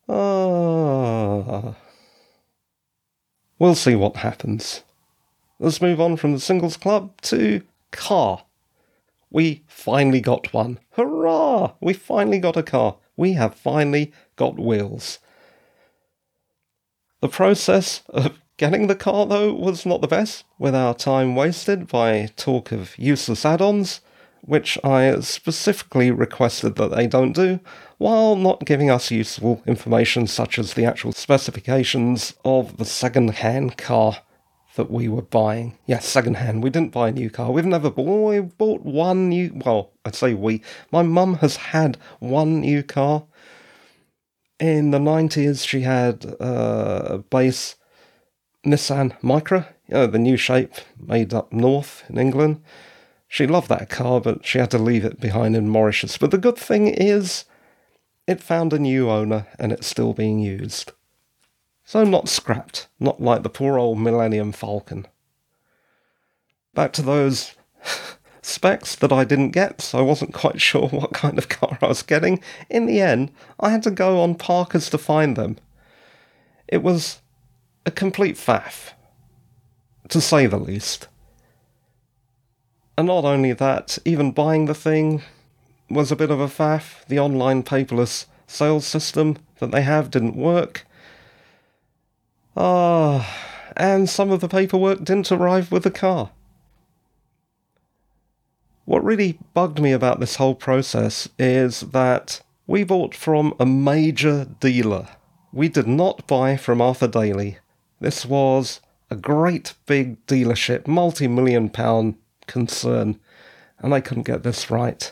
[0.09, 1.75] Ah.
[3.57, 4.83] We'll see what happens.
[5.57, 8.43] Let's move on from the singles club to car.
[9.31, 10.79] We finally got one.
[10.91, 11.73] Hurrah!
[11.79, 12.97] We finally got a car.
[13.15, 15.19] We have finally got wheels.
[17.21, 21.87] The process of getting the car, though, was not the best, with our time wasted
[21.87, 24.01] by talk of useless add ons,
[24.41, 27.61] which I specifically requested that they don't do,
[27.97, 33.77] while not giving us useful information such as the actual specifications of the second hand
[33.77, 34.17] car
[34.75, 35.77] that we were buying.
[35.85, 36.61] Yes, second hand.
[36.61, 37.51] We didn't buy a new car.
[37.51, 38.29] We've never bought.
[38.29, 39.51] We bought one new.
[39.65, 40.61] Well, I'd say we.
[40.91, 43.25] My mum has had one new car.
[44.59, 47.75] In the nineties, she had a base
[48.65, 52.61] Nissan Micra, you know, the new shape made up north in England.
[53.27, 56.17] She loved that car, but she had to leave it behind in Mauritius.
[56.17, 57.45] But the good thing is,
[58.27, 60.91] it found a new owner and it's still being used.
[61.85, 65.07] So not scrapped, not like the poor old Millennium Falcon.
[66.75, 67.55] Back to those
[68.41, 71.87] specs that I didn't get, so I wasn't quite sure what kind of car I
[71.87, 72.43] was getting.
[72.69, 75.57] In the end, I had to go on Parker's to find them.
[76.67, 77.21] It was
[77.85, 78.93] a complete faff,
[80.09, 81.07] to say the least.
[82.97, 85.21] And not only that, even buying the thing
[85.89, 87.05] was a bit of a faff.
[87.05, 90.85] The online paperless sales system that they have didn't work.
[92.57, 93.25] Ah,
[93.77, 96.31] and some of the paperwork didn't arrive with the car.
[98.85, 104.45] What really bugged me about this whole process is that we bought from a major
[104.59, 105.07] dealer.
[105.53, 107.59] We did not buy from Arthur Daley.
[107.99, 108.79] This was
[109.09, 112.15] a great big dealership, multi million pound
[112.47, 113.19] concern,
[113.79, 115.11] and they couldn't get this right.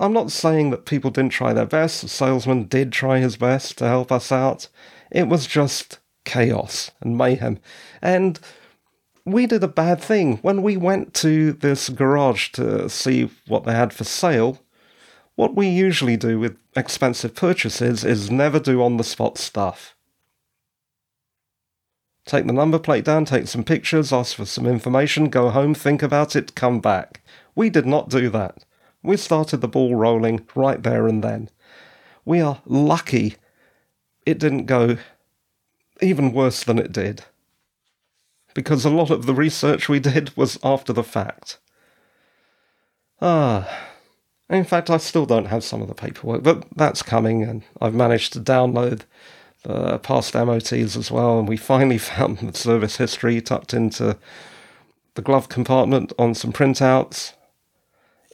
[0.00, 3.78] I'm not saying that people didn't try their best, the salesman did try his best
[3.78, 4.68] to help us out.
[5.10, 7.58] It was just chaos and mayhem.
[8.02, 8.40] And
[9.24, 10.38] we did a bad thing.
[10.38, 14.60] When we went to this garage to see what they had for sale,
[15.36, 19.93] what we usually do with expensive purchases is never do on the spot stuff.
[22.26, 26.02] Take the number plate down, take some pictures, ask for some information, go home, think
[26.02, 27.20] about it, come back.
[27.54, 28.64] We did not do that.
[29.02, 31.50] We started the ball rolling right there and then.
[32.24, 33.36] We are lucky
[34.24, 34.96] it didn't go
[36.00, 37.24] even worse than it did.
[38.54, 41.58] Because a lot of the research we did was after the fact.
[43.20, 43.88] Ah.
[44.48, 47.94] In fact, I still don't have some of the paperwork, but that's coming, and I've
[47.94, 49.02] managed to download
[49.66, 54.18] Uh, the past MOTs as well, and we finally found the service history tucked into
[55.14, 57.32] the glove compartment on some printouts.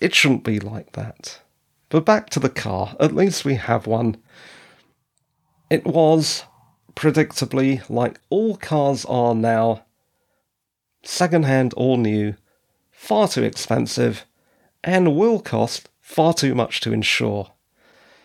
[0.01, 1.41] It shouldn't be like that.
[1.89, 4.17] But back to the car, at least we have one.
[5.69, 6.45] It was
[6.95, 9.85] predictably, like all cars are now,
[11.03, 12.35] second-hand or new,
[12.91, 14.25] far too expensive,
[14.83, 17.53] and will cost far too much to insure.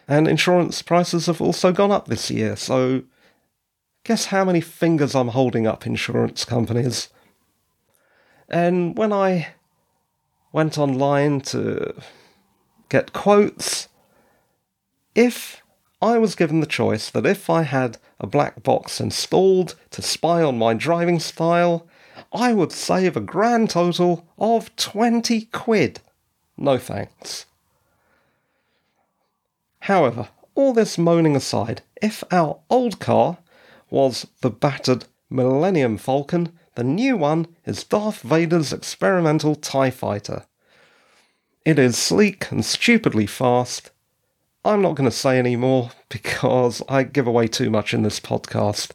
[0.08, 3.04] And insurance prices have also gone up this year, so
[4.04, 7.10] guess how many fingers I'm holding up insurance companies.
[8.48, 9.48] And when I
[10.52, 11.96] went online to
[12.90, 13.88] get quotes,
[15.16, 15.64] if
[16.02, 20.44] I was given the choice that if I had a black box installed to spy
[20.44, 21.88] on my driving style,
[22.32, 26.00] I would save a grand total of 20 quid.
[26.58, 27.48] No thanks.
[29.86, 33.38] However, all this moaning aside, if our old car
[33.92, 40.48] was the battered Millennium Falcon, the new one is Darth Vader's experimental TIE fighter.
[41.66, 43.92] It is sleek and stupidly fast.
[44.64, 48.20] I'm not going to say any more because I give away too much in this
[48.20, 48.90] podcast.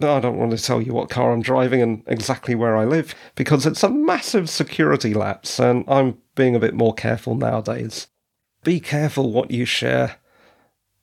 [0.00, 3.16] I don't want to tell you what car I'm driving and exactly where I live
[3.34, 8.06] because it's a massive security lapse and I'm being a bit more careful nowadays.
[8.64, 10.16] Be careful what you share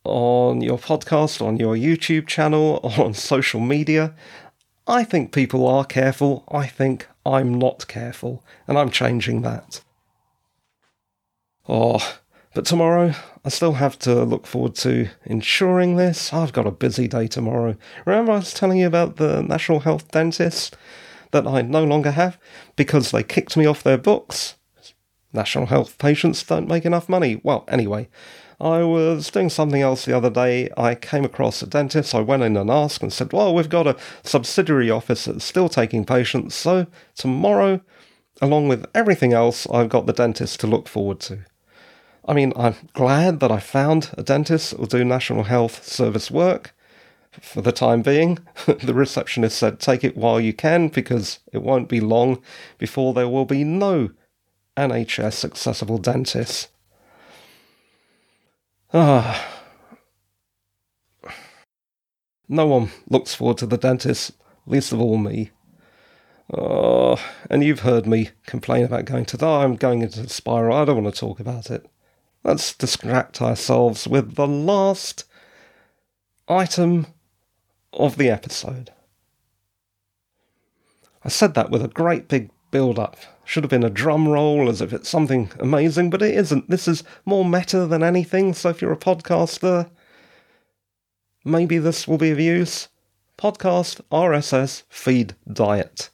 [0.03, 4.15] on your podcast, on your YouTube channel, on social media.
[4.87, 6.43] I think people are careful.
[6.51, 9.81] I think I'm not careful, and I'm changing that.
[11.69, 12.17] Oh,
[12.55, 13.13] but tomorrow
[13.45, 16.33] I still have to look forward to ensuring this.
[16.33, 17.77] I've got a busy day tomorrow.
[18.05, 20.75] Remember, I was telling you about the National Health Dentist
[21.29, 22.39] that I no longer have
[22.75, 24.55] because they kicked me off their books?
[25.33, 27.39] National Health patients don't make enough money.
[27.43, 28.09] Well, anyway,
[28.59, 30.69] I was doing something else the other day.
[30.77, 32.13] I came across a dentist.
[32.13, 35.67] I went in and asked and said, Well, we've got a subsidiary office that's still
[35.67, 36.53] taking patients.
[36.55, 37.81] So tomorrow,
[38.41, 41.39] along with everything else, I've got the dentist to look forward to.
[42.27, 46.29] I mean, I'm glad that I found a dentist that will do National Health Service
[46.29, 46.75] work
[47.41, 48.37] for the time being.
[48.65, 52.41] the receptionist said, Take it while you can because it won't be long
[52.77, 54.11] before there will be no
[54.81, 56.69] NHS accessible dentists.
[58.93, 59.47] Ah.
[62.49, 64.31] No one looks forward to the dentist,
[64.65, 65.51] least of all me.
[66.51, 67.17] Oh,
[67.49, 69.47] and you've heard me complain about going to the.
[69.47, 70.75] I'm going into the spiral.
[70.75, 71.85] I don't want to talk about it.
[72.43, 75.25] Let's distract ourselves with the last
[76.47, 77.05] item
[77.93, 78.91] of the episode.
[81.23, 83.17] I said that with a great big build up.
[83.51, 86.69] Should have been a drum roll as if it's something amazing, but it isn't.
[86.69, 89.89] This is more meta than anything, so if you're a podcaster,
[91.43, 92.87] maybe this will be of use.
[93.37, 96.11] Podcast RSS feed diet.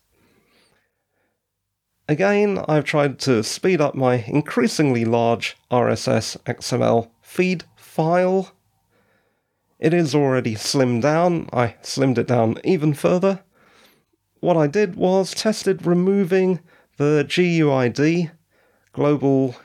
[2.09, 8.51] Again, I've tried to speed up my increasingly large RSS XML feed file.
[9.77, 11.49] It is already slimmed down.
[11.53, 13.43] I slimmed it down even further.
[14.39, 16.61] What I did was tested removing
[16.98, 18.32] the GUID,
[18.91, 19.56] Global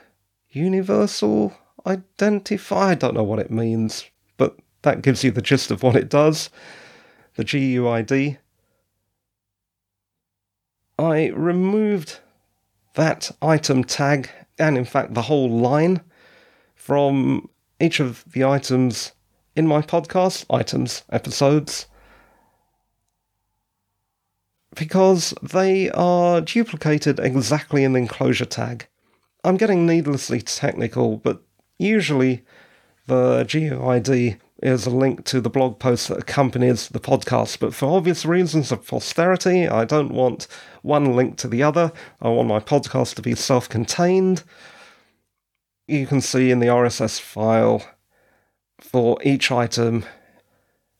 [0.49, 1.53] Universal
[1.85, 4.05] Identifier, I don't know what it means,
[4.37, 6.49] but that gives you the gist of what it does.
[7.35, 8.37] The GUID.
[10.99, 12.19] I removed
[12.93, 14.29] that item tag,
[14.59, 16.01] and in fact the whole line,
[16.75, 19.13] from each of the items
[19.55, 21.87] in my podcast, items, episodes,
[24.75, 28.87] because they are duplicated exactly in the enclosure tag.
[29.43, 31.41] I'm getting needlessly technical, but
[31.77, 32.43] usually
[33.07, 37.59] the GUID is a link to the blog post that accompanies the podcast.
[37.59, 40.47] But for obvious reasons of posterity, I don't want
[40.81, 41.91] one link to the other.
[42.21, 44.43] I want my podcast to be self contained.
[45.87, 47.85] You can see in the RSS file
[48.79, 50.05] for each item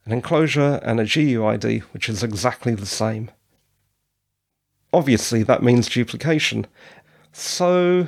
[0.05, 3.31] an enclosure and a GUID, which is exactly the same
[4.93, 6.67] obviously that means duplication.
[7.31, 8.07] So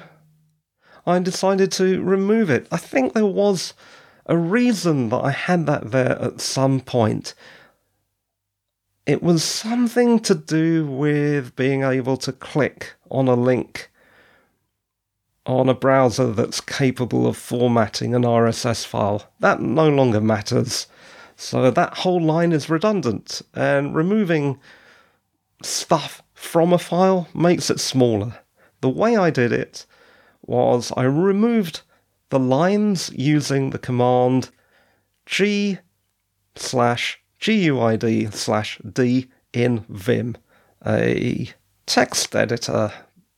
[1.05, 2.67] I decided to remove it.
[2.71, 3.73] I think there was
[4.25, 7.33] a reason that I had that there at some point.
[9.05, 13.91] It was something to do with being able to click on a link
[15.45, 19.31] on a browser that's capable of formatting an RSS file.
[19.39, 20.87] That no longer matters.
[21.35, 24.59] So that whole line is redundant, and removing
[25.61, 28.39] stuff from a file makes it smaller.
[28.81, 29.85] The way I did it
[30.45, 31.81] was I removed
[32.29, 34.49] the lines using the command
[35.25, 35.79] g
[36.55, 40.37] slash guid slash d in vim,
[40.85, 41.49] a
[41.85, 42.91] text editor.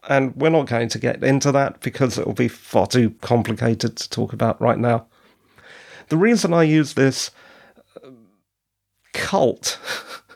[0.09, 3.97] And we're not going to get into that because it will be far too complicated
[3.97, 5.07] to talk about right now.
[6.09, 7.31] The reason I use this
[9.13, 9.79] cult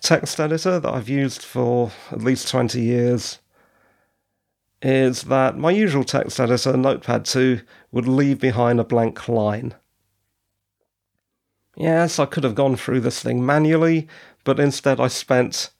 [0.00, 3.38] text editor that I've used for at least 20 years
[4.82, 7.60] is that my usual text editor, Notepad 2,
[7.92, 9.74] would leave behind a blank line.
[11.76, 14.08] Yes, I could have gone through this thing manually,
[14.44, 15.70] but instead I spent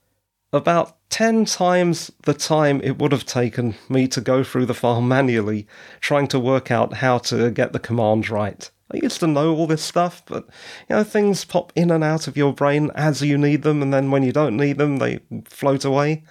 [0.53, 5.01] about 10 times the time it would have taken me to go through the file
[5.01, 5.67] manually,
[6.01, 8.71] trying to work out how to get the command right.
[8.93, 10.45] I used to know all this stuff, but
[10.89, 13.93] you know, things pop in and out of your brain as you need them, and
[13.93, 16.25] then when you don't need them, they float away.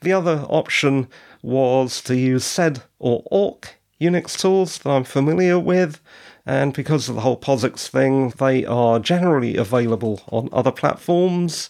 [0.00, 1.08] The other option
[1.42, 6.00] was to use sed or awk Unix tools that I'm familiar with,
[6.48, 11.68] And because of the whole POSIX thing, they are generally available on other platforms.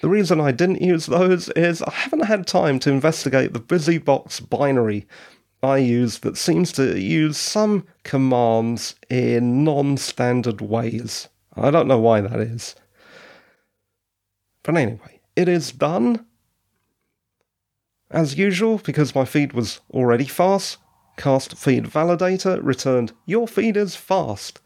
[0.00, 4.50] The reason I didn't use those is I haven't had time to investigate the BusyBox
[4.50, 5.06] binary
[5.64, 11.28] I use that seems to use some commands in non standard ways.
[11.56, 12.74] I don't know why that is.
[14.62, 16.26] But anyway, it is done.
[18.10, 20.78] As usual, because my feed was already fast,
[21.16, 24.60] Cast Feed Validator returned your feed is fast.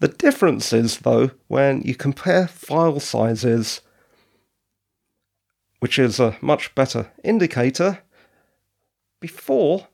[0.00, 3.82] The difference is, though, when you compare file sizes,
[5.80, 7.98] which is a much better indicator,
[9.20, 9.88] before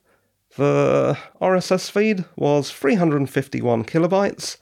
[0.57, 4.57] the RSS feed was 351 kilobytes.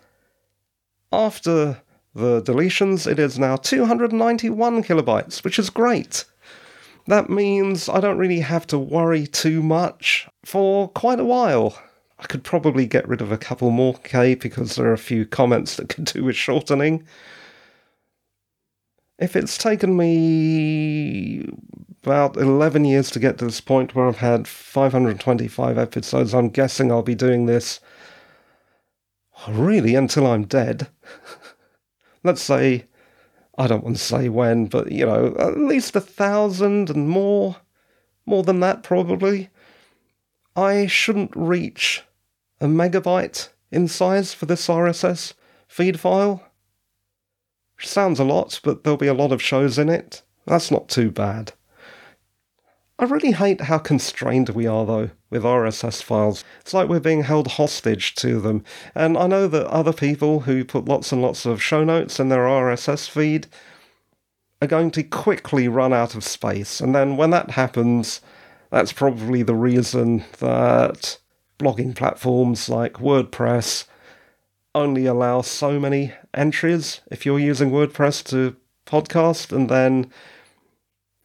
[1.11, 1.81] After
[2.13, 6.25] the deletions, it is now 291 kilobytes, which is great.
[7.07, 11.77] That means I don't really have to worry too much for quite a while.
[12.19, 15.25] I could probably get rid of a couple more K because there are a few
[15.25, 17.05] comments that could do with shortening.
[19.17, 21.47] If it's taken me
[22.03, 26.91] about 11 years to get to this point where I've had 525 episodes, I'm guessing
[26.91, 27.79] I'll be doing this
[29.47, 30.89] really until I'm dead.
[32.23, 32.85] Let's say
[33.57, 37.57] I don't want to say when, but you know, at least a thousand and more,
[38.25, 39.49] more than that probably.
[40.55, 42.03] I shouldn't reach
[42.59, 45.33] a megabyte in size for this RSS
[45.67, 46.44] feed file.
[47.77, 50.21] Which sounds a lot, but there'll be a lot of shows in it.
[50.45, 51.53] That's not too bad.
[52.97, 56.45] I really hate how constrained we are, though, with RSS files.
[56.61, 58.63] It's like we're being held hostage to them.
[58.93, 62.29] And I know that other people who put lots and lots of show notes in
[62.29, 63.47] their RSS feed
[64.61, 66.79] are going to quickly run out of space.
[66.79, 68.21] And then when that happens,
[68.69, 71.17] that's probably the reason that
[71.59, 73.85] blogging platforms like WordPress
[74.75, 78.55] only allow so many entries if you're using WordPress to
[78.85, 80.11] podcast, and then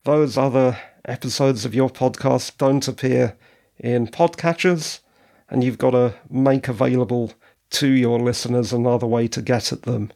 [0.05, 3.37] those other episodes of your podcast don't appear
[3.77, 5.01] in podcatchers,
[5.49, 7.33] and you've got to make available
[7.71, 10.13] to your listeners another way to get at them,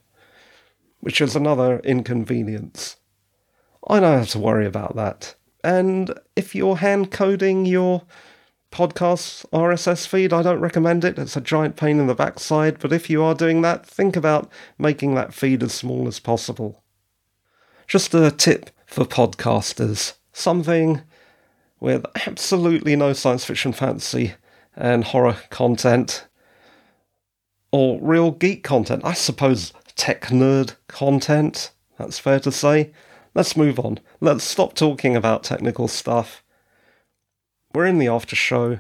[1.01, 2.97] which is another inconvenience.
[3.89, 5.35] I don't have to worry about that.
[5.63, 8.03] And if you're hand coding your
[8.75, 11.19] podcast RSS feed, I don't recommend it.
[11.19, 14.51] It's a giant pain in the backside, but if you are doing that, think about
[14.79, 16.83] making that feed as small as possible.
[17.87, 21.03] Just a tip for podcasters something
[21.79, 24.35] with absolutely no science fiction fantasy
[24.77, 26.27] and horror content,
[27.71, 29.05] or real geek content.
[29.05, 32.93] I suppose tech nerd content, that's fair to say.
[33.35, 34.01] Let's move on.
[34.21, 36.44] Let's stop talking about technical stuff.
[37.75, 38.79] We're in the after show.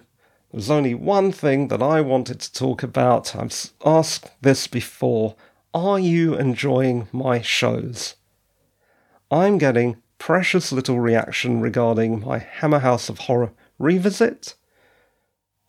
[0.53, 3.34] There's only one thing that I wanted to talk about.
[3.34, 5.34] I've asked this before.
[5.74, 8.14] Are you enjoying my shows?
[9.32, 14.55] I'm getting precious little reaction regarding my Hammer House of Horror revisit.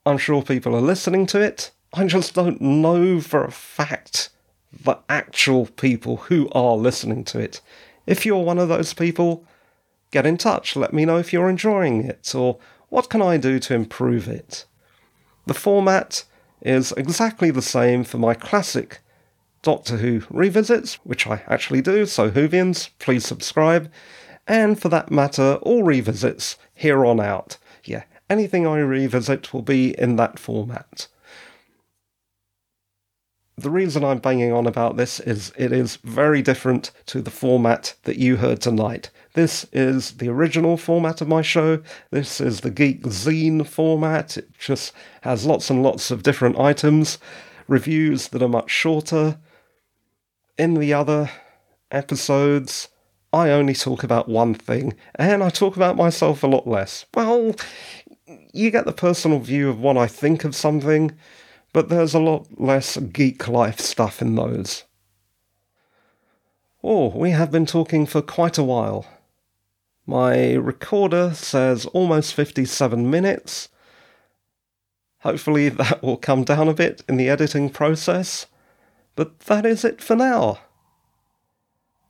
[0.06, 1.72] I'm sure people are listening to it.
[1.94, 4.30] I just don't know for a fact
[4.72, 7.60] the actual people who are listening to it.
[8.06, 9.46] If you're one of those people,
[10.12, 10.76] get in touch.
[10.76, 12.60] Let me know if you're enjoying it or
[12.90, 14.66] what can I do to improve it.
[15.46, 16.26] The format
[16.62, 19.00] is exactly the same for my classic
[19.62, 23.92] Doctor Who revisits, which I actually do, so Whovians, please subscribe
[24.48, 27.58] and for that matter, all revisits here on out.
[27.84, 31.08] Yeah, anything I revisit will be in that format.
[33.58, 37.96] The reason I'm banging on about this is it is very different to the format
[38.04, 39.12] that you heard tonight.
[39.34, 41.82] This is the original format of my show.
[42.12, 44.36] This is the Geek Zine format.
[44.36, 44.92] It just
[45.22, 47.18] has lots and lots of different items,
[47.70, 49.38] reviews that are much shorter.
[50.58, 51.32] In the other
[51.92, 52.90] episodes,
[53.32, 57.06] I only talk about one thing, and I talk about myself a lot less.
[57.14, 57.56] Well,
[58.54, 61.14] you get the personal view of what I think of something,
[61.76, 64.86] but there's a lot less geek life stuff in those.
[66.82, 69.06] Oh, we have been talking for quite a while.
[70.08, 73.68] My recorder says almost 57 minutes.
[75.20, 78.46] Hopefully, that will come down a bit in the editing process.
[79.18, 80.60] But that is it for now.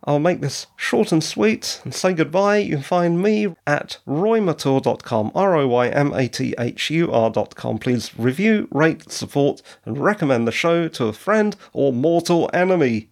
[0.07, 2.57] I'll make this short and sweet and say goodbye.
[2.57, 7.79] You can find me at roymathur.com, R O Y M A T H U R.com.
[7.79, 13.09] Please review, rate, support, and recommend the show to a friend or mortal enemy.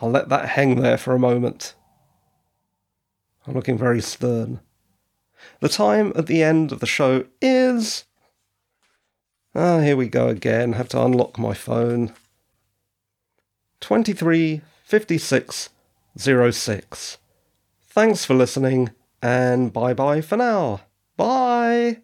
[0.00, 1.74] I'll let that hang there for a moment.
[3.46, 4.60] I'm looking very stern.
[5.60, 8.04] The time at the end of the show is
[9.54, 10.72] Ah, here we go again.
[10.72, 12.12] Have to unlock my phone.
[14.88, 17.18] 235606.
[17.82, 18.90] Thanks for listening,
[19.22, 20.80] and bye bye for now.
[21.16, 22.03] Bye!